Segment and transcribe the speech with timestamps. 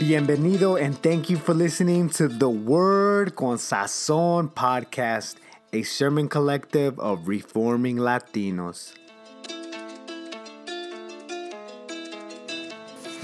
[0.00, 5.36] Bienvenido and thank you for listening to the Word con Sazon podcast,
[5.74, 8.94] a sermon collective of reforming Latinos.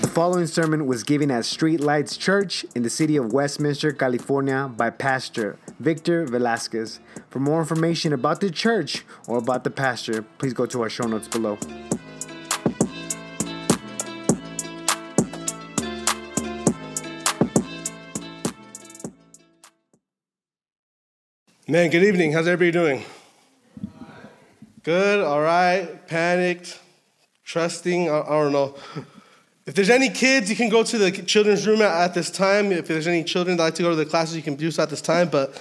[0.03, 4.91] The following sermon was given at Streetlights Church in the city of Westminster, California by
[4.91, 7.01] Pastor Victor Velazquez.
[7.31, 11.07] For more information about the church or about the pastor, please go to our show
[11.07, 11.57] notes below.
[21.69, 22.31] Man, good evening.
[22.31, 23.05] How's everybody doing?
[24.85, 26.79] Good, all right, panicked,
[27.43, 28.77] trusting, I, I don't know.
[29.67, 32.71] If there's any kids, you can go to the children's room at, at, this time.
[32.71, 34.85] If there's any children that like to go to the classes, you can do so
[34.85, 35.29] at this time.
[35.29, 35.61] But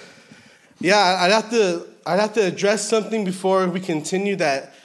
[0.79, 4.75] yeah, I'd have to, I'd have to address something before we continue that,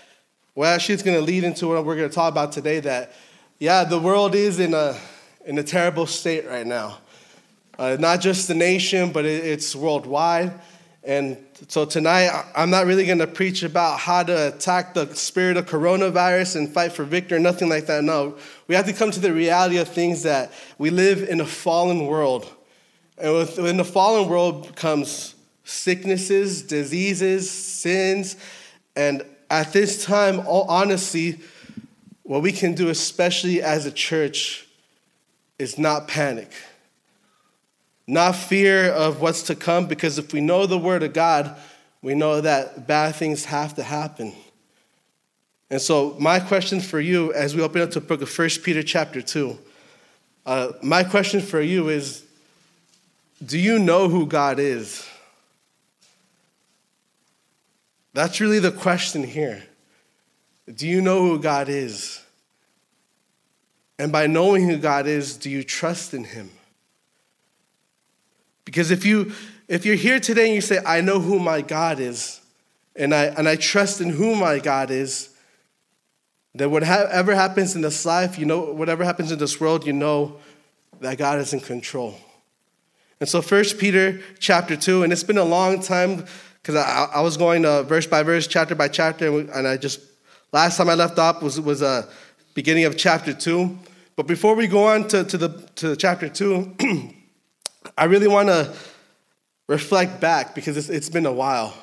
[0.55, 3.13] well, actually, it's going to lead into what we're going to talk about today that,
[3.59, 4.97] yeah, the world is in a,
[5.45, 6.97] in a terrible state right now.
[7.79, 10.59] Uh, not just the nation, but it, it's worldwide.
[11.03, 15.57] And so tonight, I'm not really going to preach about how to attack the spirit
[15.57, 18.05] of coronavirus and fight for victory, nothing like that.
[18.05, 21.47] No, we have to come to the reality of things that we live in a
[21.47, 22.53] fallen world.
[23.17, 25.35] And within the fallen world comes
[25.65, 28.37] sicknesses, diseases, sins.
[28.95, 31.41] And at this time, all honestly,
[32.25, 34.67] what we can do, especially as a church,
[35.59, 36.51] is not panic
[38.11, 41.57] not fear of what's to come, because if we know the Word of God,
[42.03, 44.35] we know that bad things have to happen.
[45.71, 48.49] And so, my question for you as we open up to the book of 1
[48.65, 49.57] Peter chapter 2,
[50.45, 52.25] uh, my question for you is
[53.45, 55.09] Do you know who God is?
[58.13, 59.63] That's really the question here.
[60.75, 62.21] Do you know who God is?
[64.01, 66.51] And by knowing who God is, do you trust in Him?
[68.71, 69.33] Because if you
[69.67, 72.41] if you're here today and you say, I know who my God is,
[72.95, 75.31] and I and I trust in who my God is,
[76.55, 80.37] then whatever happens in this life, you know, whatever happens in this world, you know
[81.01, 82.15] that God is in control.
[83.19, 86.25] And so First Peter chapter 2, and it's been a long time
[86.63, 90.01] because I, I, was going uh, verse by verse, chapter by chapter, and I just,
[90.53, 92.09] last time I left off was, was uh,
[92.55, 93.79] beginning of chapter 2.
[94.15, 96.77] But before we go on to, to, the, to chapter 2,
[97.97, 98.75] I really want to
[99.69, 101.75] reflect back because it's, it's been a while.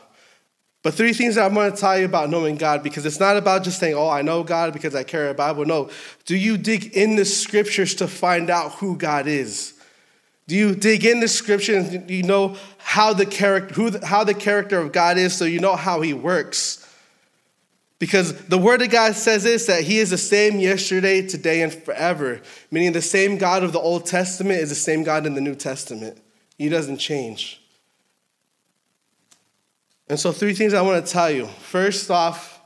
[0.83, 3.35] But three things that I want to tell you about knowing God because it's not
[3.35, 5.65] about just saying, oh, I know God because I carry a Bible.
[5.65, 5.89] No.
[6.25, 9.73] Do you dig in the scriptures to find out who God is?
[10.47, 11.93] Do you dig in the scriptures?
[12.09, 15.75] You know how the character, who, how the character of God is so you know
[15.75, 16.86] how he works?
[17.99, 21.73] Because the word of God says this that he is the same yesterday, today, and
[21.73, 22.41] forever.
[22.69, 25.55] Meaning the same God of the Old Testament is the same God in the New
[25.55, 26.19] Testament.
[26.57, 27.61] He doesn't change.
[30.07, 31.47] And so, three things I want to tell you.
[31.47, 32.61] First off,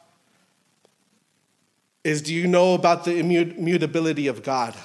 [2.04, 4.76] is do you know about the immutability of God?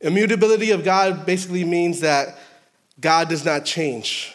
[0.00, 2.38] Immutability of God basically means that
[3.00, 4.34] God does not change.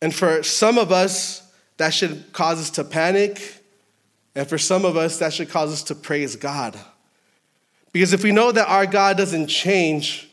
[0.00, 1.45] And for some of us,
[1.76, 3.62] that should cause us to panic.
[4.34, 6.78] And for some of us, that should cause us to praise God.
[7.92, 10.28] Because if we know that our God doesn't change,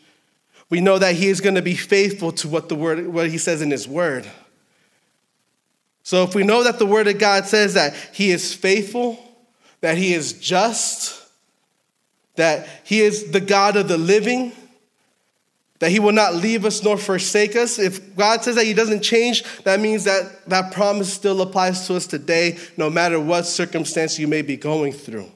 [0.69, 3.37] we know that He is going to be faithful to what the word, what He
[3.37, 4.29] says in His Word.
[6.03, 9.17] So if we know that the Word of God says that He is faithful,
[9.79, 11.21] that He is just,
[12.35, 14.51] that He is the God of the living,
[15.83, 17.77] that he will not leave us nor forsake us.
[17.77, 21.97] If God says that he doesn't change, that means that that promise still applies to
[21.97, 25.29] us today, no matter what circumstance you may be going through.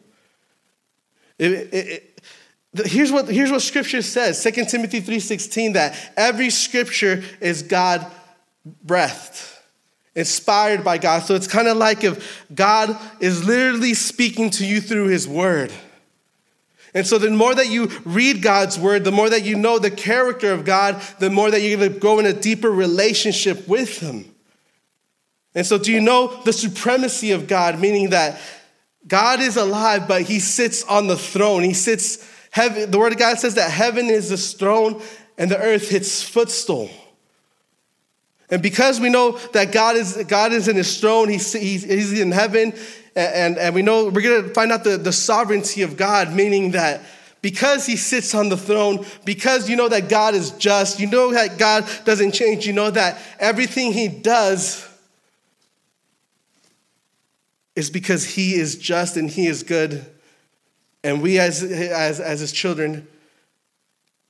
[1.38, 7.22] It, it, it, here's, what, here's what scripture says 2 timothy 3.16 that every scripture
[7.42, 8.10] is god
[8.84, 9.44] breathed
[10.16, 14.80] inspired by god so it's kind of like if god is literally speaking to you
[14.80, 15.72] through his word
[16.98, 19.92] and so, the more that you read God's word, the more that you know the
[19.92, 24.00] character of God, the more that you're going to go in a deeper relationship with
[24.00, 24.26] Him.
[25.54, 28.42] And so, do you know the supremacy of God, meaning that
[29.08, 31.62] God is alive, but He sits on the throne?
[31.62, 35.00] He sits, heaven, the word of God says that heaven is His throne
[35.38, 36.90] and the earth His footstool.
[38.50, 42.20] And because we know that God is, God is in His throne, he's, he's, he's
[42.20, 42.74] in heaven,
[43.18, 46.72] and, and we know we're going to find out the, the sovereignty of God, meaning
[46.72, 47.02] that
[47.42, 51.34] because he sits on the throne, because you know that God is just, you know
[51.34, 54.88] that God doesn't change, you know that everything he does
[57.76, 60.06] is because he is just and he is good.
[61.04, 63.08] And we, as, as, as his children,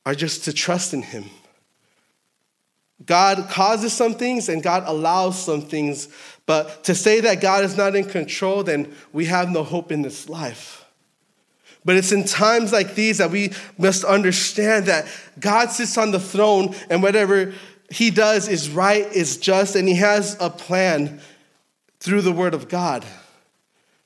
[0.06, 1.25] are just to trust in him.
[3.05, 6.09] God causes some things and God allows some things,
[6.45, 10.01] but to say that God is not in control, then we have no hope in
[10.01, 10.85] this life.
[11.85, 15.07] But it's in times like these that we must understand that
[15.39, 17.53] God sits on the throne and whatever
[17.89, 21.21] he does is right, is just, and he has a plan
[22.00, 23.05] through the word of God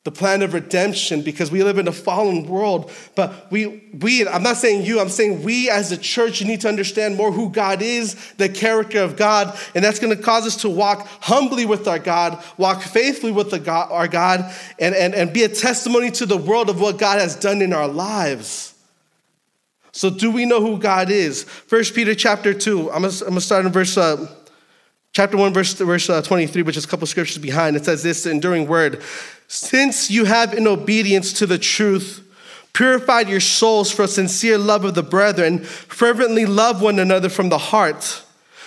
[0.03, 2.91] the plan of redemption because we live in a fallen world.
[3.15, 6.67] But we we i'm not saying you i'm saying we as a church need to
[6.67, 10.55] understand more who god is the character of god and that's going to cause us
[10.61, 15.13] to walk humbly with our god walk faithfully with the god, our god and, and,
[15.13, 18.73] and be a testimony to the world of what god has done in our lives.
[19.93, 21.43] So do we know who god is?
[21.43, 24.25] First peter chapter 2 i'm going to start in verse uh,
[25.13, 28.25] chapter 1 verse, verse uh, 23 which is a couple scriptures behind it says this
[28.25, 29.01] enduring word
[29.51, 32.25] since you have, in obedience to the truth,
[32.71, 37.49] purified your souls for a sincere love of the brethren, fervently love one another from
[37.49, 38.23] the heart.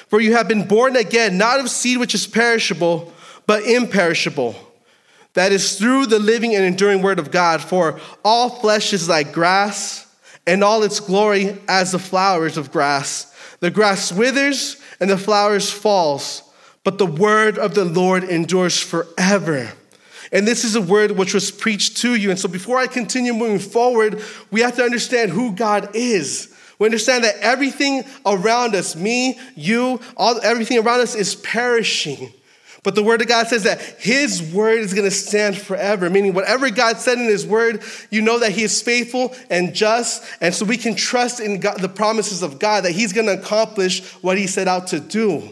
[0.09, 3.15] For you have been born again, not of seed which is perishable,
[3.47, 4.57] but imperishable.
[5.33, 7.63] That is through the living and enduring word of God.
[7.63, 10.07] For all flesh is like grass,
[10.47, 13.35] and all its glory as the flowers of grass.
[13.61, 16.43] The grass withers and the flowers falls,
[16.83, 19.71] but the word of the Lord endures forever.
[20.33, 22.31] And this is a word which was preached to you.
[22.31, 26.57] And so before I continue moving forward, we have to understand who God is.
[26.79, 32.33] We understand that everything around us, me, you, all, everything around us is perishing.
[32.85, 36.35] But the word of God says that his word is going to stand forever, meaning
[36.35, 40.23] whatever God said in his word, you know that he is faithful and just.
[40.43, 43.33] And so we can trust in God, the promises of God that he's going to
[43.33, 45.49] accomplish what he set out to do.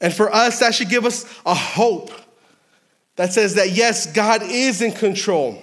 [0.00, 2.10] And for us, that should give us a hope
[3.16, 5.62] that says that yes, God is in control.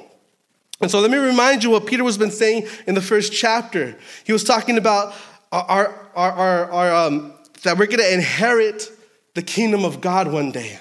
[0.80, 3.98] And so let me remind you what Peter was been saying in the first chapter.
[4.26, 5.16] He was talking about
[5.52, 7.34] our, our, our, our um,
[7.64, 8.90] that we're going to inherit
[9.34, 10.80] the kingdom of God one day.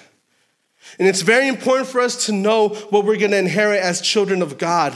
[0.99, 4.41] And it's very important for us to know what we're going to inherit as children
[4.41, 4.93] of God.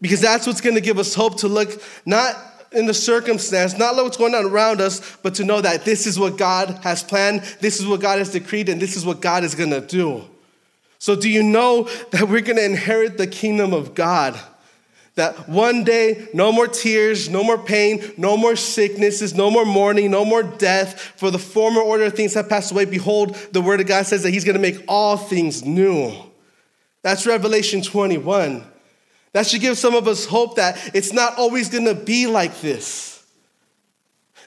[0.00, 2.34] Because that's what's going to give us hope to look not
[2.72, 6.18] in the circumstance, not what's going on around us, but to know that this is
[6.18, 9.44] what God has planned, this is what God has decreed, and this is what God
[9.44, 10.24] is going to do.
[10.98, 14.38] So, do you know that we're going to inherit the kingdom of God?
[15.16, 20.10] That one day, no more tears, no more pain, no more sicknesses, no more mourning,
[20.10, 21.00] no more death.
[21.16, 22.84] For the former order of things have passed away.
[22.84, 26.12] Behold, the word of God says that he's going to make all things new.
[27.02, 28.62] That's Revelation 21.
[29.32, 32.60] That should give some of us hope that it's not always going to be like
[32.60, 33.24] this.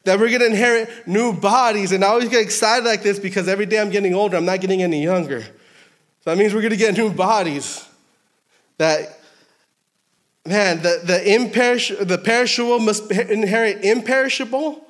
[0.03, 1.91] That we're going to inherit new bodies.
[1.91, 4.61] And I always get excited like this because every day I'm getting older, I'm not
[4.61, 5.41] getting any younger.
[5.41, 5.51] So
[6.25, 7.87] that means we're going to get new bodies.
[8.77, 9.18] That,
[10.45, 14.85] man, the, the, imperish, the perishable must inherit imperishable.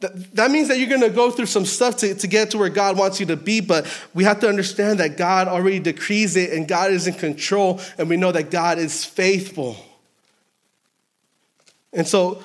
[0.00, 2.58] That, that means that you're going to go through some stuff to, to get to
[2.58, 6.36] where God wants you to be, but we have to understand that God already decrees
[6.36, 9.76] it and God is in control, and we know that God is faithful.
[11.92, 12.44] And so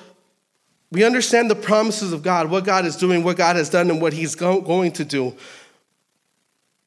[0.91, 4.01] we understand the promises of God, what God is doing, what God has done, and
[4.01, 5.35] what He's go- going to do.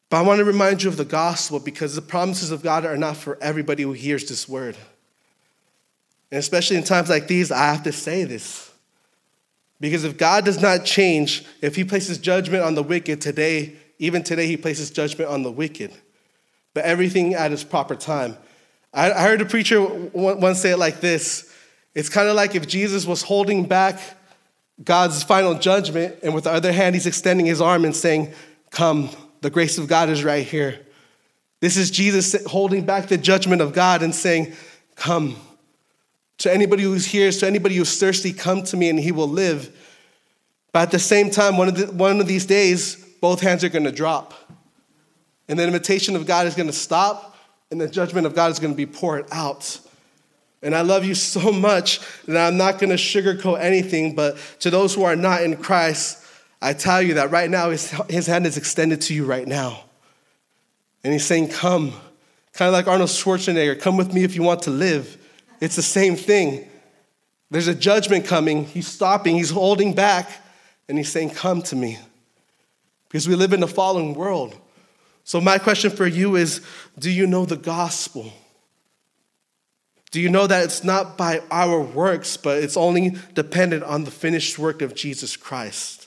[0.08, 2.96] But I want to remind you of the gospel because the promises of God are
[2.96, 4.76] not for everybody who hears this word.
[6.31, 8.73] And especially in times like these, I have to say this.
[9.81, 14.23] Because if God does not change, if He places judgment on the wicked today, even
[14.23, 15.93] today, He places judgment on the wicked.
[16.73, 18.37] But everything at its proper time.
[18.93, 21.52] I heard a preacher once say it like this
[21.95, 24.00] It's kind of like if Jesus was holding back
[24.83, 28.33] God's final judgment, and with the other hand, He's extending His arm and saying,
[28.71, 30.81] Come, the grace of God is right here.
[31.61, 34.54] This is Jesus holding back the judgment of God and saying,
[34.97, 35.37] Come.
[36.38, 39.75] To anybody who's here, to anybody who's thirsty, come to me and he will live.
[40.73, 43.69] But at the same time, one of, the, one of these days, both hands are
[43.69, 44.35] going to drop.
[45.49, 47.37] And the invitation of God is going to stop,
[47.71, 49.79] and the judgment of God is going to be poured out.
[50.62, 54.71] And I love you so much that I'm not going to sugarcoat anything, but to
[54.71, 56.25] those who are not in Christ,
[56.61, 59.85] I tell you that right now, his, his hand is extended to you right now.
[61.05, 61.93] And he's saying, Come.
[62.55, 65.19] Kind of like Arnold Schwarzenegger, come with me if you want to live.
[65.61, 66.68] It's the same thing.
[67.50, 68.64] There's a judgment coming.
[68.64, 70.30] He's stopping, he's holding back,
[70.88, 71.99] and he's saying, Come to me.
[73.08, 74.58] Because we live in a fallen world.
[75.23, 76.61] So, my question for you is
[76.99, 78.32] Do you know the gospel?
[80.11, 84.12] Do you know that it's not by our works, but it's only dependent on the
[84.12, 86.04] finished work of Jesus Christ?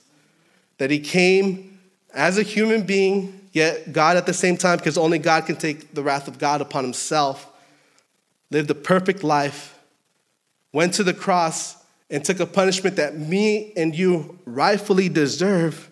[0.78, 1.80] that he came
[2.14, 5.94] as a human being, yet God at the same time, because only God can take
[5.94, 7.48] the wrath of God upon himself,
[8.52, 9.78] lived a perfect life,
[10.74, 15.92] went to the cross, and took a punishment that me and you rightfully deserve.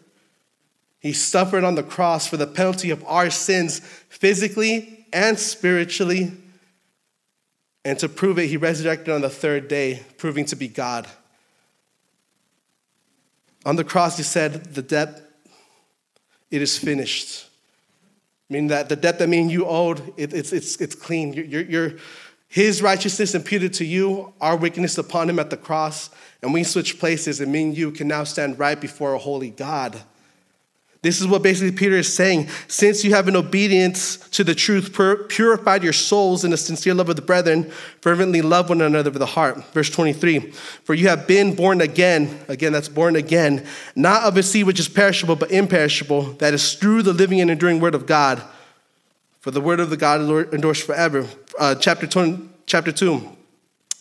[0.99, 6.31] He suffered on the cross for the penalty of our sins, physically and spiritually.
[7.83, 11.07] And to prove it, he resurrected on the third day, proving to be God.
[13.65, 15.21] On the cross, he said, The debt,
[16.49, 17.47] it is finished.
[18.49, 21.33] Meaning that the debt that me and you owed, it, it's, it's, it's clean.
[21.33, 21.93] You're, you're,
[22.55, 26.09] his righteousness imputed to you, our wickedness upon him at the cross,
[26.41, 29.49] and we switch places, and me and you can now stand right before a holy
[29.49, 30.01] God.
[31.01, 32.47] This is what basically Peter is saying.
[32.69, 34.97] Since you have in obedience to the truth
[35.27, 37.69] purified your souls in a sincere love of the brethren,
[37.99, 39.61] fervently love one another with the heart.
[39.73, 40.39] Verse 23
[40.85, 44.79] For you have been born again, again, that's born again, not of a seed which
[44.79, 48.41] is perishable, but imperishable, that is through the living and enduring word of God.
[49.45, 51.27] For the word of the God is endures forever.
[51.59, 53.21] Uh, chapter, 20, chapter 2.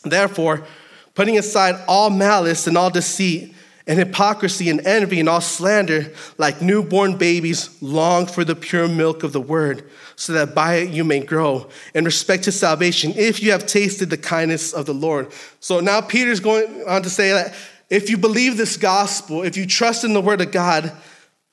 [0.02, 0.66] Therefore,
[1.12, 3.54] putting aside all malice and all deceit,
[3.86, 9.22] and hypocrisy and envy and all slander, like newborn babies, long for the pure milk
[9.22, 13.42] of the word, so that by it you may grow in respect to salvation, if
[13.42, 15.30] you have tasted the kindness of the Lord.
[15.60, 17.54] So now Peter's going on to say that
[17.90, 20.90] if you believe this gospel, if you trust in the word of God,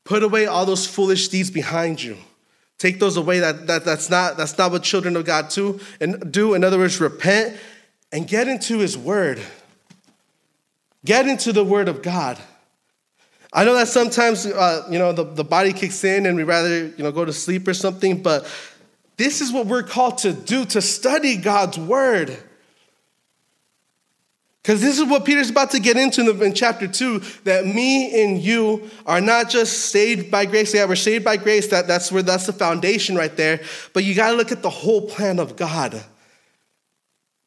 [0.05, 2.15] put away all those foolish deeds behind you.
[2.81, 3.41] Take those away.
[3.41, 5.79] That, that, that's, not, that's not what children of God do.
[5.99, 6.55] And do.
[6.55, 7.55] In other words, repent
[8.11, 9.39] and get into his word.
[11.05, 12.39] Get into the Word of God.
[13.53, 16.87] I know that sometimes, uh, you know, the, the body kicks in and we rather,
[16.87, 18.51] you know, go to sleep or something, but
[19.15, 22.35] this is what we're called to do, to study God's Word.
[24.61, 28.39] Because this is what Peter's about to get into in, chapter 2 that me and
[28.39, 30.73] you are not just saved by grace.
[30.73, 31.67] Yeah, we're saved by grace.
[31.69, 33.61] That, that's where that's the foundation right there.
[33.93, 36.03] But you got to look at the whole plan of God.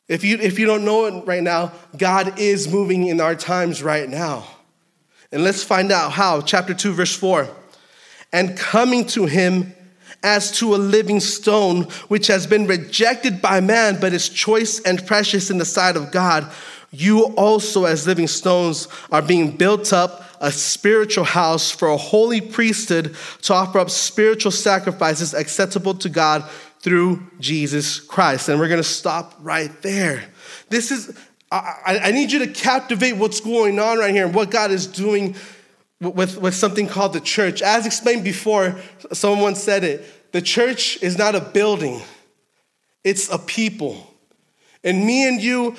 [0.08, 3.82] If you, if you don't know it right now, God is moving in our times
[3.82, 4.46] right now.
[5.30, 6.40] And let's find out how.
[6.40, 7.48] Chapter 2, verse 4.
[8.32, 9.73] And coming to him
[10.24, 15.06] as to a living stone, which has been rejected by man, but is choice and
[15.06, 16.50] precious in the sight of God,
[16.90, 22.40] you also, as living stones, are being built up a spiritual house for a holy
[22.40, 26.48] priesthood to offer up spiritual sacrifices acceptable to God
[26.80, 28.48] through Jesus Christ.
[28.48, 30.22] And we're going to stop right there.
[30.68, 31.18] This is,
[31.50, 34.86] I, I, need you to captivate what's going on right here and what God is
[34.86, 35.34] doing
[36.04, 37.62] with, with something called the church.
[37.62, 38.76] As explained before,
[39.12, 42.02] someone said it the church is not a building,
[43.02, 44.10] it's a people.
[44.82, 45.76] And me and you,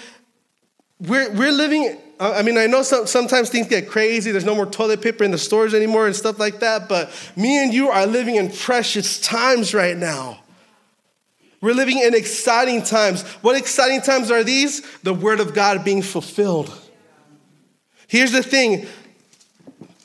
[0.99, 4.31] we're, we're living I mean, I know some, sometimes things get crazy.
[4.31, 6.87] There's no more toilet paper in the stores anymore and stuff like that.
[6.87, 10.39] But me and you are living in precious times right now.
[11.59, 13.23] We're living in exciting times.
[13.41, 14.81] What exciting times are these?
[15.01, 16.73] The Word of God being fulfilled.
[18.07, 18.87] Here's the thing,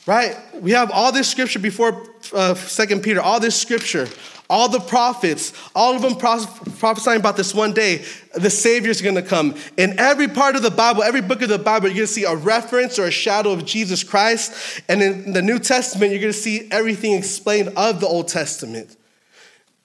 [0.05, 0.37] right?
[0.55, 4.07] We have all this scripture before uh, Second Peter, all this scripture,
[4.49, 8.03] all the prophets, all of them prophesying about this one day,
[8.35, 9.55] the Savior's gonna come.
[9.77, 12.35] In every part of the Bible, every book of the Bible, you're gonna see a
[12.35, 14.81] reference or a shadow of Jesus Christ.
[14.89, 18.97] And in the New Testament, you're gonna see everything explained of the Old Testament.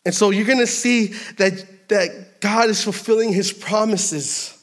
[0.07, 1.09] And so you're going to see
[1.39, 4.56] that, that God is fulfilling his promises.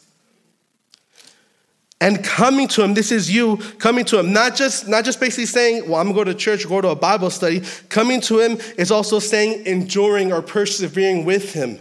[2.03, 5.45] And coming to him, this is you coming to him, not just, not just basically
[5.45, 7.61] saying, well, I'm gonna go to church, go to a Bible study.
[7.87, 11.79] Coming to him is also saying enduring or persevering with him.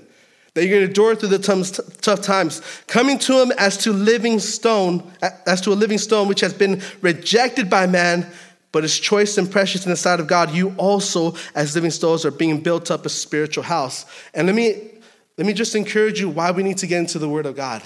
[0.54, 2.62] That you're gonna endure through the tough times.
[2.86, 5.02] Coming to him as to living stone,
[5.44, 8.24] as to a living stone which has been rejected by man,
[8.70, 12.24] but is choice and precious in the sight of God, you also, as living stones,
[12.24, 14.06] are being built up a spiritual house.
[14.34, 14.88] And let me,
[15.36, 17.82] let me just encourage you why we need to get into the Word of God,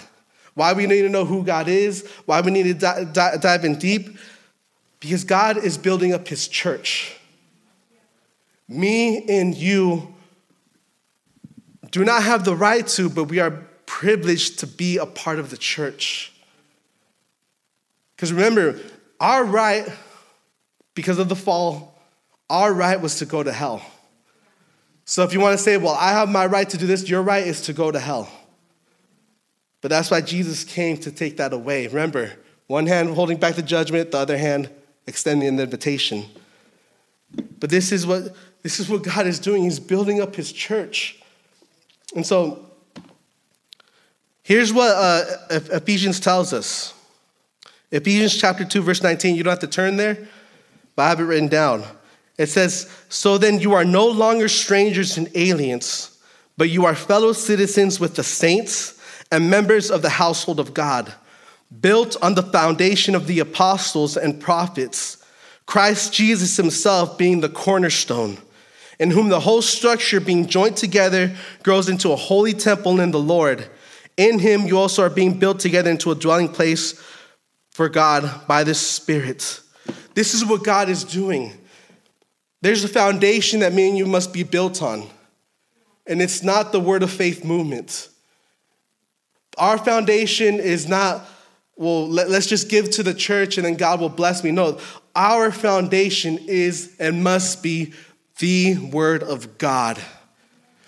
[0.57, 3.65] why we need to know who God is, why we need to di- di- dive
[3.65, 4.19] in deep,
[5.01, 7.15] because God is building up His church.
[8.67, 10.15] Me and you
[11.91, 13.51] do not have the right to, but we are
[13.85, 16.33] privileged to be a part of the church.
[18.17, 18.81] Because remember,
[19.21, 19.87] our right
[20.95, 22.01] because of the fall,
[22.49, 23.83] our right was to go to hell.
[25.05, 27.21] So if you want to say, well, I have my right to do this, your
[27.21, 28.31] right is to go to hell.
[29.81, 31.87] But that's why Jesus came to take that away.
[31.87, 32.33] Remember,
[32.67, 34.71] one hand holding back the judgment, the other hand
[35.07, 36.25] extending an invitation.
[37.61, 39.63] But this is what this is what God is doing.
[39.63, 41.21] He's building up his church.
[42.15, 42.67] And so
[44.43, 46.93] here's what uh, Ephesians tells us.
[47.93, 49.37] Ephesians chapter 2, verse 19.
[49.37, 50.27] You don't have to turn there,
[50.97, 51.85] but I have it written down.
[52.39, 56.19] It says, So then you are no longer strangers and aliens,
[56.57, 58.96] but you are fellow citizens with the saints
[59.31, 61.13] and members of the household of God,
[61.81, 65.25] built on the foundation of the apostles and prophets,
[65.67, 68.39] Christ Jesus himself being the cornerstone,
[68.99, 73.19] in whom the whole structure being joined together grows into a holy temple in the
[73.19, 73.69] Lord.
[74.17, 77.03] In him you also are being built together into a dwelling place
[77.73, 79.61] for God by the Spirit.
[80.15, 81.53] This is what God is doing.
[82.63, 85.07] There's a foundation that me and you must be built on,
[86.07, 88.09] and it's not the word of faith movement.
[89.57, 91.27] Our foundation is not,
[91.77, 94.51] well, let, us just give to the church and then God will bless me.
[94.51, 94.79] No,
[95.15, 97.95] our foundation is and must be
[98.39, 99.99] the word of God.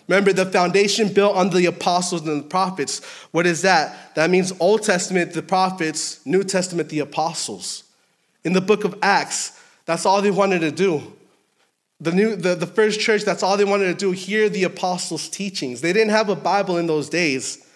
[0.06, 3.04] Remember, the foundation built on the apostles and the prophets.
[3.30, 4.14] What is that?
[4.14, 7.84] That means Old Testament, the prophets, New Testament, the apostles.
[8.42, 11.12] In the book of Acts, that's all they wanted to do.
[12.00, 15.28] The, new, the, the first church, that's all they wanted to do, hear the apostles'
[15.28, 15.80] teachings.
[15.80, 17.66] They didn't have a Bible in those days.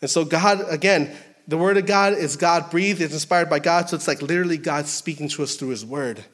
[0.00, 1.14] And so, God, again,
[1.48, 4.58] the Word of God is God breathed, it's inspired by God, so it's like literally
[4.58, 6.24] God speaking to us through His Word.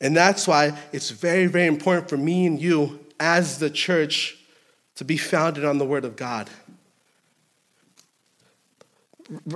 [0.00, 4.38] And that's why it's very, very important for me and you as the church
[4.96, 6.48] to be founded on the Word of God.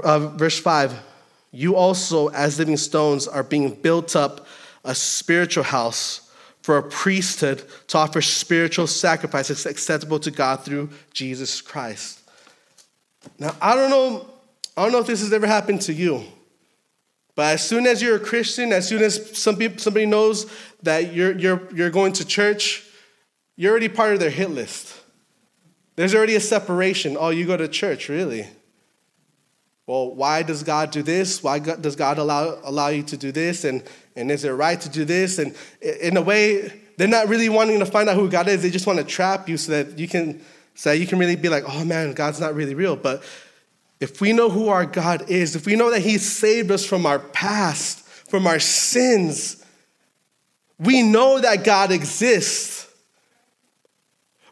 [0.02, 0.94] Uh, verse 5
[1.50, 4.46] You also, as living stones, are being built up
[4.84, 6.30] a spiritual house
[6.62, 12.23] for a priesthood to offer spiritual sacrifices acceptable to God through Jesus Christ.
[13.38, 14.28] Now, I don't know,
[14.76, 16.24] I don't know if this has ever happened to you,
[17.34, 20.50] but as soon as you're a Christian, as soon as some somebody knows
[20.82, 22.84] that you're, you're, you're going to church,
[23.56, 25.00] you're already part of their hit list.
[25.96, 27.16] There's already a separation.
[27.18, 28.48] Oh, you go to church, really?
[29.86, 31.42] Well, why does God do this?
[31.42, 33.64] Why does God allow, allow you to do this?
[33.64, 33.82] And,
[34.16, 35.38] and is it right to do this?
[35.38, 38.62] And in a way, they're not really wanting to find out who God is.
[38.62, 40.40] They just want to trap you so that you can
[40.74, 42.96] so you can really be like, oh man, God's not really real.
[42.96, 43.22] But
[44.00, 47.06] if we know who our God is, if we know that He saved us from
[47.06, 49.64] our past, from our sins,
[50.78, 52.82] we know that God exists.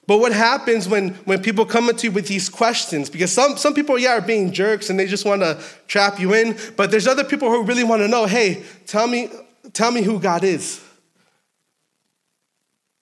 [0.07, 3.09] But what happens when, when people come to you with these questions?
[3.09, 6.35] Because some, some people, yeah, are being jerks and they just want to trap you
[6.35, 6.57] in.
[6.77, 9.31] But there's other people who really want to know, hey, tell me,
[9.73, 10.83] tell me who God is.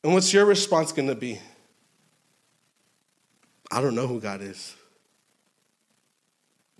[0.04, 1.40] And what's your response going to be?
[3.70, 4.74] I don't know who God is.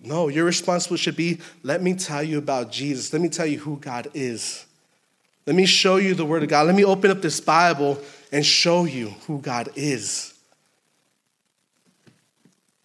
[0.03, 3.13] No, your response should be let me tell you about Jesus.
[3.13, 4.65] Let me tell you who God is.
[5.45, 6.67] Let me show you the Word of God.
[6.67, 7.99] Let me open up this Bible
[8.31, 10.33] and show you who God is.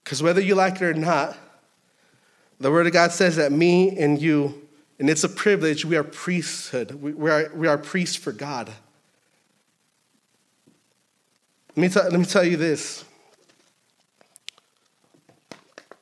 [0.05, 1.37] Because whether you like it or not,
[2.61, 4.67] the Word of God says that me and you,
[4.99, 6.93] and it's a privilege, we are priesthood.
[6.93, 8.71] We, we, are, we are priests for God.
[11.75, 13.05] Let me, t- let me tell you this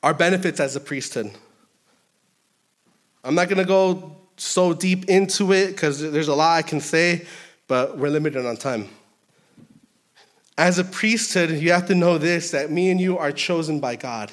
[0.05, 1.31] our benefits as a priesthood.
[3.23, 6.79] I'm not going to go so deep into it because there's a lot I can
[6.79, 7.25] say,
[7.67, 8.87] but we're limited on time.
[10.59, 13.95] As a priesthood, you have to know this that me and you are chosen by
[13.95, 14.31] God.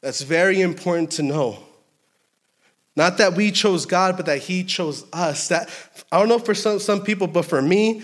[0.00, 1.58] That's very important to know.
[2.96, 5.48] Not that we chose God, but that He chose us.
[5.48, 5.68] That
[6.10, 8.00] I don't know for some, some people, but for me,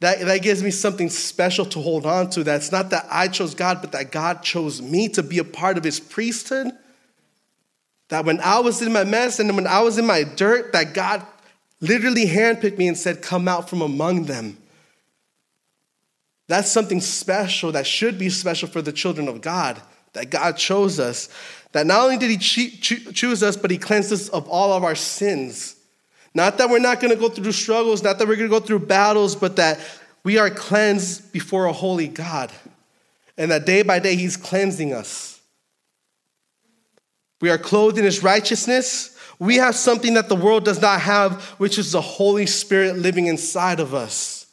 [0.00, 2.44] that, that gives me something special to hold on to.
[2.44, 5.76] That's not that I chose God, but that God chose me to be a part
[5.76, 6.70] of his priesthood.
[8.08, 10.94] That when I was in my mess and when I was in my dirt, that
[10.94, 11.26] God
[11.80, 14.56] literally handpicked me and said, Come out from among them.
[16.46, 19.82] That's something special that should be special for the children of God,
[20.14, 21.28] that God chose us.
[21.72, 24.94] That not only did He choose us, but He cleansed us of all of our
[24.94, 25.76] sins.
[26.34, 28.64] Not that we're not going to go through struggles, not that we're going to go
[28.64, 29.80] through battles, but that
[30.24, 32.52] we are cleansed before a holy God.
[33.36, 35.40] And that day by day, He's cleansing us.
[37.40, 39.16] We are clothed in His righteousness.
[39.38, 43.26] We have something that the world does not have, which is the Holy Spirit living
[43.26, 44.46] inside of us.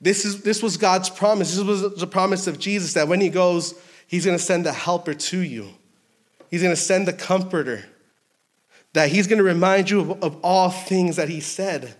[0.00, 1.54] This, is, this was God's promise.
[1.54, 3.74] This was the promise of Jesus that when He goes,
[4.06, 5.68] He's going to send the helper to you,
[6.50, 7.84] He's going to send the comforter
[8.94, 11.94] that He's going to remind you of, of all things that He said.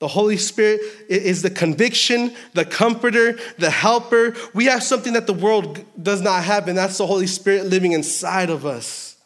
[0.00, 4.34] The Holy Spirit is the conviction, the comforter, the helper.
[4.54, 7.92] We have something that the world does not have, and that's the Holy Spirit living
[7.92, 9.16] inside of us.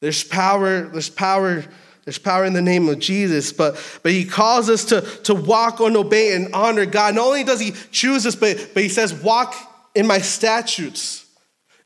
[0.00, 1.64] There's power, there's power,
[2.04, 5.80] there's power in the name of Jesus, but, but he calls us to, to walk
[5.80, 7.16] and obey and honor God.
[7.16, 9.54] Not only does he choose us, but, but he says, walk
[9.94, 11.26] in my statutes.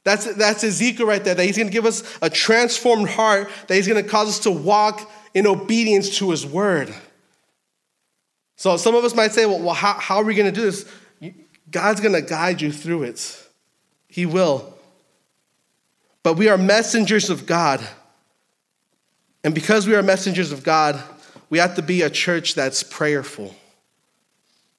[0.06, 3.86] That's, that's Ezekiel right there, that he's gonna give us a transformed heart, that he's
[3.86, 6.94] gonna cause us to walk in obedience to his word.
[8.56, 10.62] So some of us might say, well, well how, how are we going to do
[10.62, 10.90] this?
[11.70, 13.46] God's going to guide you through it.
[14.08, 14.74] He will.
[16.22, 17.86] But we are messengers of God.
[19.44, 21.02] And because we are messengers of God,
[21.50, 23.54] we have to be a church that's prayerful.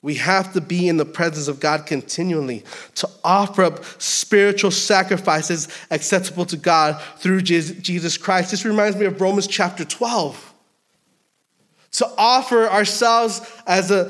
[0.07, 2.63] We have to be in the presence of God continually
[2.95, 8.51] to offer up spiritual sacrifices acceptable to God through Jesus Christ.
[8.51, 10.53] This reminds me of Romans chapter 12.
[11.91, 14.09] To offer ourselves as a,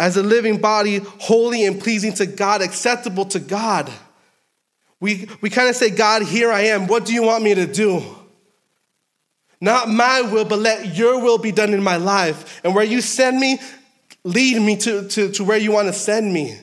[0.00, 3.88] as a living body, holy and pleasing to God, acceptable to God.
[4.98, 6.88] We, we kind of say, God, here I am.
[6.88, 8.02] What do you want me to do?
[9.60, 12.60] Not my will, but let your will be done in my life.
[12.64, 13.60] And where you send me,
[14.26, 16.58] lead me to, to, to where you want to send me.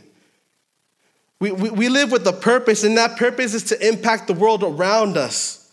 [1.40, 4.64] We, we, we live with a purpose, and that purpose is to impact the world
[4.64, 5.72] around us.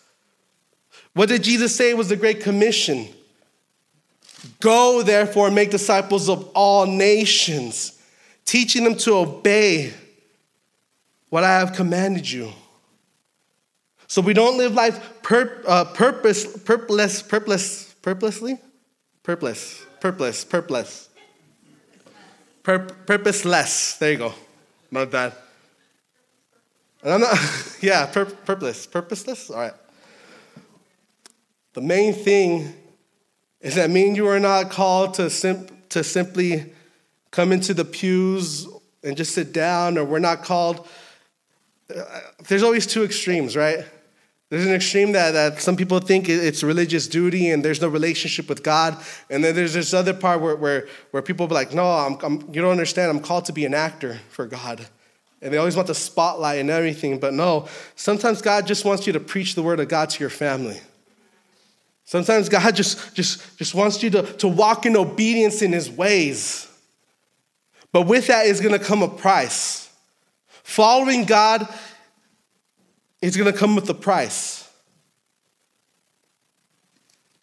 [1.14, 3.09] What did Jesus say was the Great Commission?
[4.61, 8.00] Go, therefore, and make disciples of all nations,
[8.44, 9.92] teaching them to obey
[11.29, 12.53] what I have commanded you.
[14.07, 18.59] So we don't live life pur- uh, purpose, purposeless, purposeless, purposely,
[19.22, 21.09] purpose, purpose, purpose,
[22.62, 23.96] Pur- purposeless.
[23.96, 24.34] There you go.
[24.90, 25.32] Not bad.
[27.02, 29.50] And I'm not, yeah, pur- purposeless, purposeless.
[29.50, 29.74] All right.
[31.72, 32.74] The main thing
[33.60, 35.30] is that me and you are not called to,
[35.90, 36.72] to simply
[37.30, 38.66] come into the pews
[39.02, 40.86] and just sit down, or we're not called.
[41.94, 42.02] Uh,
[42.48, 43.84] there's always two extremes, right?
[44.50, 48.48] There's an extreme that, that some people think it's religious duty and there's no relationship
[48.48, 49.00] with God.
[49.30, 52.52] And then there's this other part where, where, where people be like, no, I'm, I'm,
[52.52, 53.10] you don't understand.
[53.10, 54.84] I'm called to be an actor for God.
[55.40, 57.20] And they always want the spotlight and everything.
[57.20, 60.30] But no, sometimes God just wants you to preach the word of God to your
[60.30, 60.80] family.
[62.04, 66.66] Sometimes God just, just, just wants you to, to walk in obedience in his ways.
[67.92, 69.88] But with that is going to come a price.
[70.64, 71.68] Following God
[73.22, 74.68] is going to come with a price.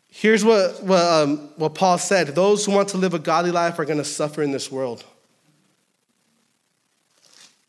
[0.09, 3.77] Here's what, what, um, what Paul said those who want to live a godly life
[3.77, 5.03] are going to suffer in this world.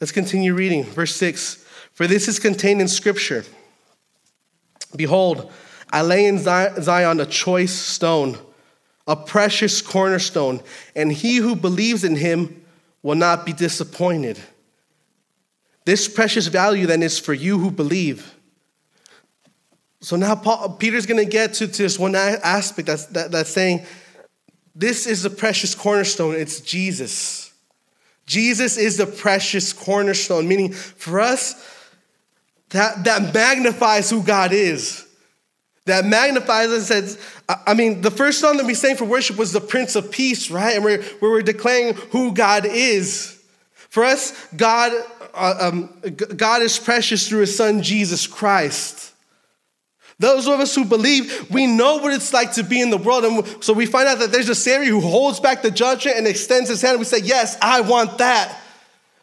[0.00, 0.84] Let's continue reading.
[0.84, 3.44] Verse 6 For this is contained in Scripture.
[4.96, 5.52] Behold,
[5.90, 8.38] I lay in Zion a choice stone,
[9.06, 10.62] a precious cornerstone,
[10.96, 12.64] and he who believes in him
[13.02, 14.38] will not be disappointed.
[15.88, 18.34] This precious value then is for you who believe.
[20.02, 23.86] So now Paul, Peter's going to get to, this one aspect that's, that, that's saying,
[24.74, 26.34] this is the precious cornerstone.
[26.34, 27.54] It's Jesus.
[28.26, 31.54] Jesus is the precious cornerstone, meaning for us,
[32.68, 35.06] that, that magnifies who God is
[35.86, 37.18] that magnifies and says,
[37.66, 40.50] I mean, the first song that we sang for worship was the Prince of Peace,
[40.50, 40.76] right?
[40.76, 43.42] And we're, where we're declaring who God is.
[43.88, 44.92] For us, God,
[45.38, 46.02] uh, um,
[46.36, 49.12] God is precious through his son, Jesus Christ.
[50.18, 53.24] Those of us who believe, we know what it's like to be in the world.
[53.24, 56.26] And so we find out that there's a Savior who holds back the judgment and
[56.26, 56.94] extends his hand.
[56.94, 58.60] And we say, Yes, I want that.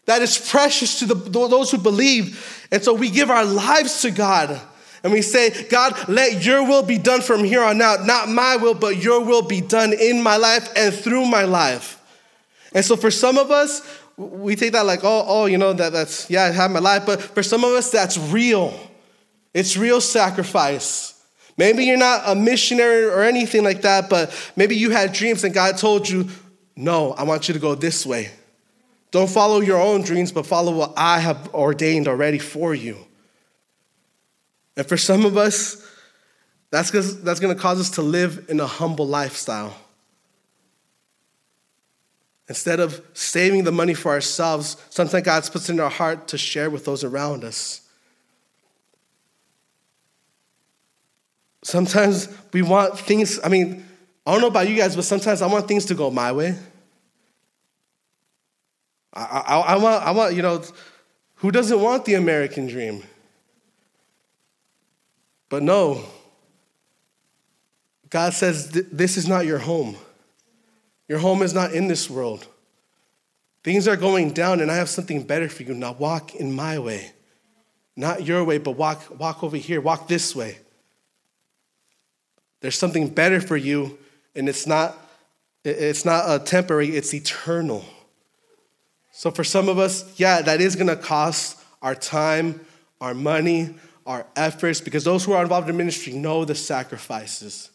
[0.05, 2.67] That is precious to the, those who believe.
[2.71, 4.61] And so we give our lives to God.
[5.03, 8.05] And we say, God, let your will be done from here on out.
[8.05, 12.01] Not my will, but your will be done in my life and through my life.
[12.73, 13.81] And so for some of us,
[14.17, 17.05] we take that like, oh, oh, you know, that, that's, yeah, I have my life.
[17.05, 18.77] But for some of us, that's real.
[19.53, 21.13] It's real sacrifice.
[21.57, 25.53] Maybe you're not a missionary or anything like that, but maybe you had dreams and
[25.53, 26.27] God told you,
[26.75, 28.31] no, I want you to go this way.
[29.11, 32.97] Don't follow your own dreams, but follow what I have ordained already for you.
[34.75, 35.81] And for some of us,
[36.71, 39.73] that's, that's going to cause us to live in a humble lifestyle.
[42.47, 46.69] Instead of saving the money for ourselves, sometimes God puts in our heart to share
[46.69, 47.81] with those around us.
[51.63, 53.83] Sometimes we want things, I mean,
[54.25, 56.55] I don't know about you guys, but sometimes I want things to go my way.
[59.13, 60.63] I, I, I want, I want, you know,
[61.35, 63.03] who doesn't want the American dream?
[65.49, 66.03] But no,
[68.09, 69.95] God says, This is not your home.
[71.07, 72.47] Your home is not in this world.
[73.63, 75.73] Things are going down, and I have something better for you.
[75.73, 77.11] Now walk in my way.
[77.95, 80.57] Not your way, but walk, walk over here, walk this way.
[82.61, 83.97] There's something better for you,
[84.35, 84.97] and it's not,
[85.63, 87.85] it's not a temporary, it's eternal.
[89.11, 92.59] So for some of us, yeah, that is gonna cost our time,
[92.99, 97.69] our money, our efforts, because those who are involved in ministry know the sacrifices.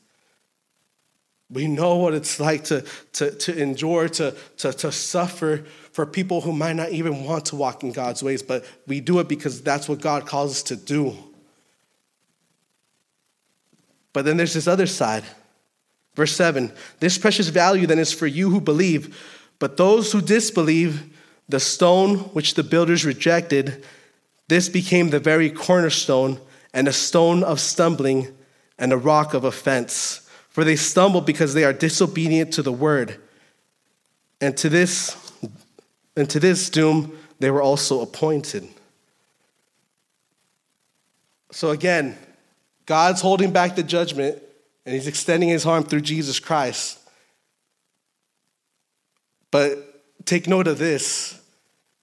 [1.52, 2.84] We know what it's like to,
[3.14, 7.56] to, to endure, to, to, to suffer for people who might not even want to
[7.56, 10.76] walk in God's ways, but we do it because that's what God calls us to
[10.76, 11.16] do.
[14.12, 15.24] But then there's this other side.
[16.14, 19.16] Verse 7 This precious value then is for you who believe,
[19.58, 21.16] but those who disbelieve,
[21.48, 23.84] the stone which the builders rejected,
[24.48, 26.40] this became the very cornerstone
[26.72, 28.28] and a stone of stumbling
[28.78, 30.28] and a rock of offense.
[30.50, 33.16] For they stumble because they are disobedient to the word.
[34.40, 35.16] And to this,
[36.16, 38.68] and to this doom they were also appointed.
[41.52, 42.16] So again,
[42.86, 44.40] God's holding back the judgment
[44.84, 46.98] and he's extending his arm through Jesus Christ.
[49.50, 51.40] But take note of this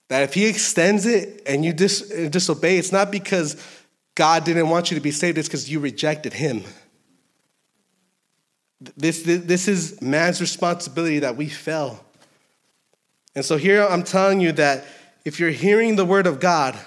[0.10, 3.62] that if he extends it and you dis- disobey, it's not because
[4.15, 6.63] God didn't want you to be saved, it's because you rejected him.
[8.80, 12.04] This, this, this is man's responsibility that we fell.
[13.36, 14.86] And so here I'm telling you that
[15.26, 16.78] if you're hearing the word of God,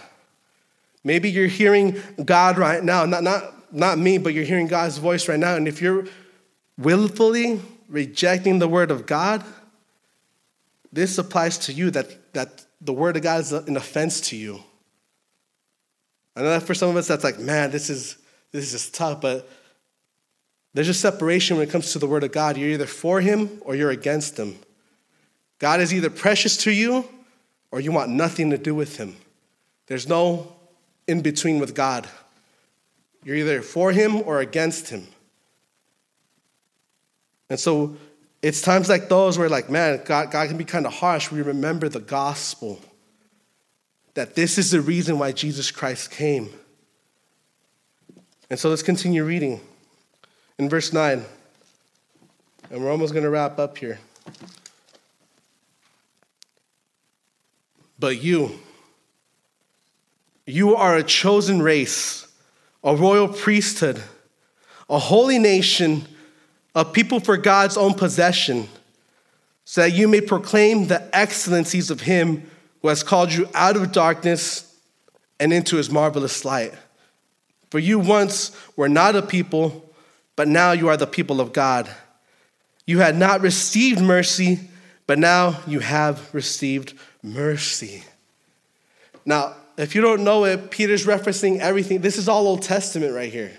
[1.04, 5.28] maybe you're hearing God right now, not, not, not me, but you're hearing God's voice
[5.28, 5.56] right now.
[5.56, 6.06] And if you're
[6.78, 9.44] willfully rejecting the word of God,
[10.92, 14.62] this applies to you that, that the word of God is an offense to you.
[16.34, 18.16] I know that for some of us, that's like, man, this is,
[18.52, 19.48] this is tough, but
[20.72, 22.56] there's a separation when it comes to the word of God.
[22.56, 24.58] You're either for him or you're against him.
[25.58, 27.08] God is either precious to you
[27.70, 29.16] or you want nothing to do with him.
[29.86, 30.52] There's no
[31.06, 32.08] in between with God.
[33.24, 35.06] You're either for him or against him.
[37.50, 37.96] And so
[38.42, 41.30] it's times like those where, like, man, God, God can be kind of harsh.
[41.30, 42.80] We remember the gospel
[44.14, 46.48] that this is the reason why Jesus Christ came.
[48.48, 49.60] And so let's continue reading
[50.60, 51.24] in verse 9.
[52.70, 53.98] And we're almost going to wrap up here.
[57.98, 58.50] But you,
[60.46, 62.26] you are a chosen race,
[62.84, 64.02] a royal priesthood,
[64.90, 66.04] a holy nation,
[66.74, 68.68] a people for God's own possession,
[69.64, 72.50] so that you may proclaim the excellencies of Him
[72.82, 74.78] who has called you out of darkness
[75.38, 76.74] and into His marvelous light.
[77.70, 79.89] For you once were not a people,
[80.36, 81.90] but now you are the people of God.
[82.86, 84.60] You had not received mercy,
[85.06, 88.04] but now you have received mercy.
[89.24, 92.00] Now, if you don't know it, Peter's referencing everything.
[92.00, 93.52] This is all Old Testament right here.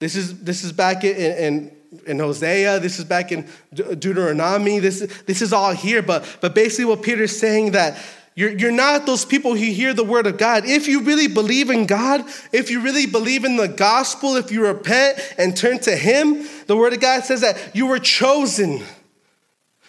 [0.00, 2.80] This is, this is back in, in, in Hosea.
[2.80, 4.80] This is back in Deuteronomy.
[4.80, 6.02] This, this is all here.
[6.02, 7.96] But, but basically, what Peter's saying that
[8.34, 10.64] you're, you're not those people who hear the word of God.
[10.64, 14.66] If you really believe in God, if you really believe in the gospel, if you
[14.66, 18.82] repent and turn to Him, the word of God says that you were chosen.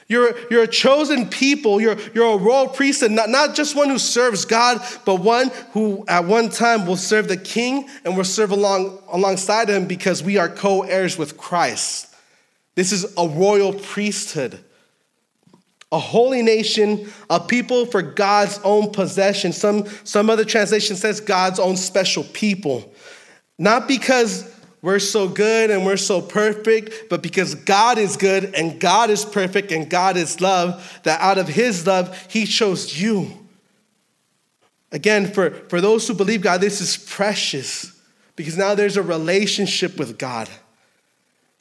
[0.09, 1.79] You're, you're a chosen people.
[1.79, 6.03] You're, you're a royal priesthood, not, not just one who serves God, but one who
[6.09, 10.37] at one time will serve the king and will serve along, alongside him because we
[10.37, 12.13] are co heirs with Christ.
[12.75, 14.59] This is a royal priesthood
[15.93, 19.53] a holy nation, a people for God's own possession.
[19.53, 22.91] Some, some other translation says God's own special people.
[23.59, 24.51] Not because
[24.81, 29.23] we're so good and we're so perfect, but because God is good and God is
[29.23, 33.31] perfect and God is love, that out of His love, He chose you.
[34.91, 38.01] Again, for, for those who believe God, this is precious
[38.35, 40.49] because now there's a relationship with God.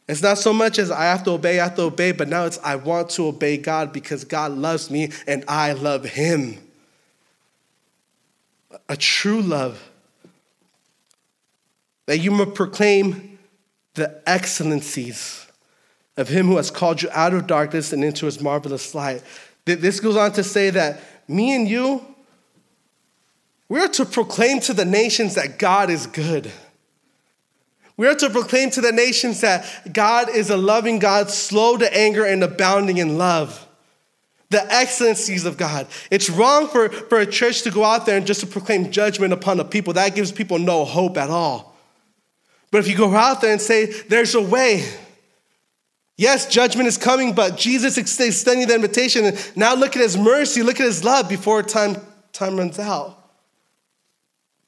[0.09, 2.45] It's not so much as I have to obey, I have to obey, but now
[2.45, 6.59] it's I want to obey God because God loves me and I love Him.
[8.89, 9.91] A true love.
[12.07, 13.39] That you may proclaim
[13.95, 15.47] the excellencies
[16.17, 19.23] of Him who has called you out of darkness and into His marvelous light.
[19.65, 22.05] This goes on to say that me and you,
[23.69, 26.51] we're to proclaim to the nations that God is good.
[27.97, 31.97] We are to proclaim to the nations that God is a loving God, slow to
[31.97, 33.67] anger and abounding in love.
[34.51, 35.87] The excellencies of God.
[36.11, 39.33] It's wrong for, for a church to go out there and just to proclaim judgment
[39.33, 39.95] upon the people.
[39.95, 41.75] That gives people no hope at all.
[42.71, 44.87] But if you go out there and say, there's a way,
[46.17, 49.25] yes, judgment is coming, but Jesus extending the invitation.
[49.27, 51.97] And now look at his mercy, look at his love before time,
[52.33, 53.19] time runs out.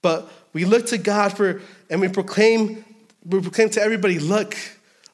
[0.00, 1.60] But we look to God for,
[1.90, 2.84] and we proclaim
[3.24, 4.56] we proclaim to everybody look,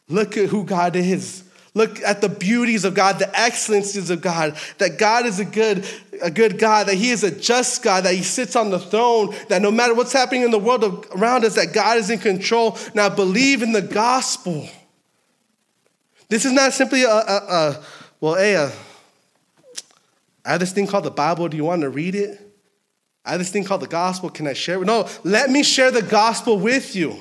[0.08, 1.44] look at who God is.
[1.72, 5.86] Look at the beauties of God, the excellencies of God, that God is a good,
[6.20, 9.34] a good God, that He is a just God, that He sits on the throne,
[9.48, 12.76] that no matter what's happening in the world around us, that God is in control.
[12.92, 14.68] Now believe in the gospel.
[16.28, 17.84] This is not simply a, a, a
[18.20, 18.70] well, hey, uh,
[20.44, 21.48] I have this thing called the Bible.
[21.48, 22.40] Do you want to read it?
[23.24, 24.28] I have this thing called the gospel.
[24.28, 24.86] Can I share it?
[24.86, 27.20] No, let me share the gospel with you.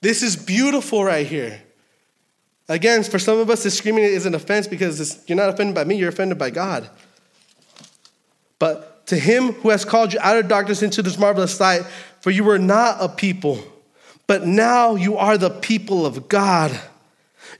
[0.00, 1.60] This is beautiful right here.
[2.68, 5.84] Again, for some of us, this screaming is an offense because you're not offended by
[5.84, 6.88] me, you're offended by God.
[8.58, 11.82] But to him who has called you out of darkness into this marvelous light,
[12.20, 13.62] for you were not a people,
[14.26, 16.78] but now you are the people of God.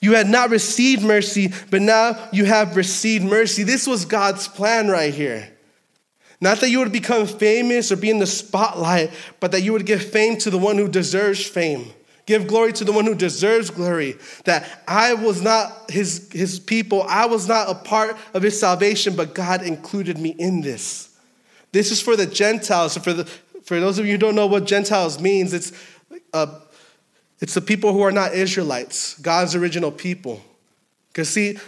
[0.01, 3.62] You had not received mercy, but now you have received mercy.
[3.62, 5.49] This was God's plan right here.
[6.40, 9.87] Not that you would become famous or be in the spotlight, but that you would
[9.87, 11.92] give fame to the one who deserves fame.
[12.27, 14.17] Give glory to the one who deserves glory.
[14.45, 19.15] That I was not his, his people, I was not a part of his salvation,
[19.15, 21.17] but God included me in this.
[21.71, 22.97] This is for the Gentiles.
[22.97, 23.25] For, the,
[23.62, 25.73] for those of you who don't know what Gentiles means, it's,
[26.33, 26.59] uh,
[27.41, 30.41] it's the people who are not Israelites, God's original people.
[31.09, 31.59] Because, see,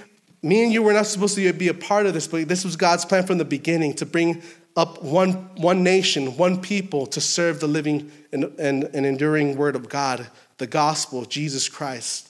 [0.42, 2.75] me and you were not supposed to be a part of this, but this was
[2.75, 4.42] God's plan from the beginning to bring
[4.77, 9.75] up one, one nation, one people to serve the living and, and, and enduring word
[9.75, 12.29] of God, the gospel of Jesus Christ.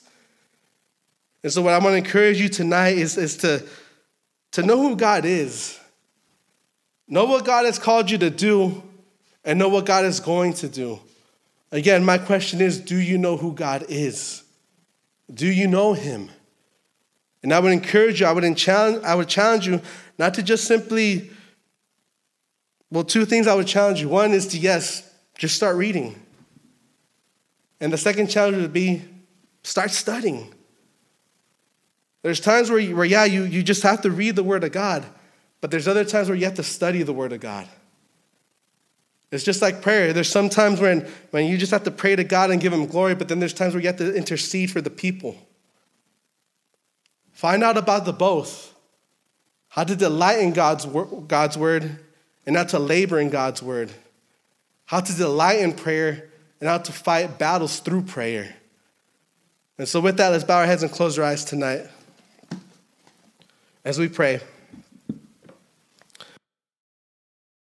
[1.42, 3.64] And so, what I want to encourage you tonight is, is to,
[4.52, 5.78] to know who God is,
[7.06, 8.82] know what God has called you to do,
[9.44, 11.00] and know what God is going to do.
[11.70, 14.42] Again, my question is do you know who God is?
[15.32, 16.30] Do you know Him?
[17.42, 19.80] And I would encourage you, I would challenge, I would challenge you
[20.18, 21.30] not to just simply
[22.90, 24.08] well, two things I would challenge you.
[24.08, 26.20] One is to, yes, just start reading.
[27.80, 29.02] And the second challenge would be
[29.62, 30.52] start studying.
[32.22, 35.06] There's times where, where yeah, you, you just have to read the Word of God,
[35.60, 37.68] but there's other times where you have to study the Word of God.
[39.30, 40.12] It's just like prayer.
[40.12, 42.86] There's some times when, when you just have to pray to God and give Him
[42.86, 45.36] glory, but then there's times where you have to intercede for the people.
[47.32, 48.74] Find out about the both.
[49.68, 52.00] How to delight in God's, God's Word
[52.48, 53.92] and how to labor in God's word,
[54.86, 56.27] how to delight in prayer,
[56.60, 58.54] and how to fight battles through prayer.
[59.78, 61.86] And so, with that, let's bow our heads and close our eyes tonight
[63.84, 64.40] as we pray.